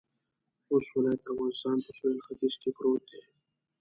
خوست 0.65 0.89
ولایت 0.95 1.19
د 1.23 1.27
افغانستان 1.33 1.77
په 1.85 1.91
سویل 1.97 2.19
ختيځ 2.25 2.53
کې 2.61 2.69
پروت 2.77 3.03
دی. 3.11 3.21